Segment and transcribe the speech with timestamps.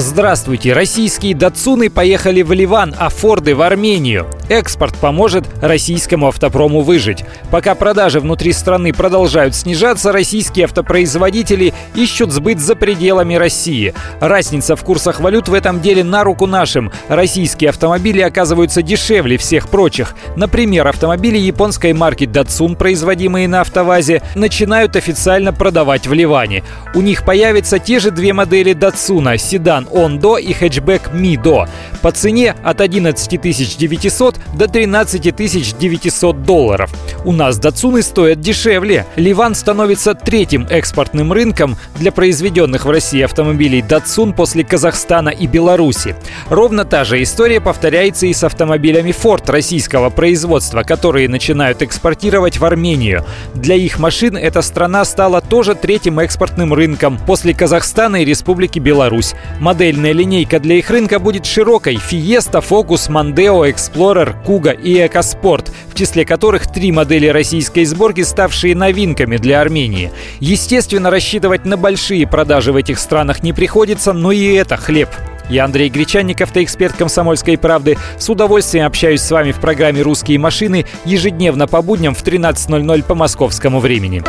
[0.00, 0.72] Здравствуйте!
[0.72, 4.26] Российские датсуны поехали в Ливан, а Форды в Армению.
[4.48, 7.22] Экспорт поможет российскому автопрому выжить.
[7.50, 13.92] Пока продажи внутри страны продолжают снижаться, российские автопроизводители ищут сбыт за пределами России.
[14.20, 16.90] Разница в курсах валют в этом деле на руку нашим.
[17.08, 20.16] Российские автомобили оказываются дешевле всех прочих.
[20.34, 26.64] Например, автомобили японской марки Datsun, производимые на автовазе, начинают официально продавать в Ливане.
[26.94, 31.68] У них появятся те же две модели Datsun– седан Ondo и хэтчбэк Mido.
[32.02, 33.40] По цене от 11
[33.78, 36.90] 900 до 13 900 долларов.
[37.24, 39.06] У нас датсуны стоят дешевле.
[39.16, 46.16] Ливан становится третьим экспортным рынком для произведенных в России автомобилей Датсун после Казахстана и Беларуси.
[46.48, 52.64] Ровно та же история повторяется и с автомобилями Ford российского производства, которые начинают экспортировать в
[52.64, 53.24] Армению.
[53.54, 59.34] Для их машин эта страна стала тоже третьим экспортным рынком после Казахстана и Республики Беларусь.
[59.70, 65.94] Модельная линейка для их рынка будет широкой– Fiesta, Focus, Mondeo, Explorer, Куга и Экоспорт, в
[65.94, 70.10] числе которых три модели российской сборки, ставшие новинками для Армении.
[70.40, 75.08] Естественно, рассчитывать на большие продажи в этих странах не приходится, но и это хлеб.
[75.48, 77.96] Я Андрей Гречанник, автоэксперт «Комсомольской правды».
[78.18, 83.14] С удовольствием общаюсь с вами в программе «Русские машины» ежедневно по будням в 13.00 по
[83.14, 84.24] московскому времени.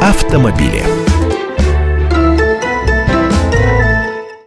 [0.00, 0.82] Автомобили.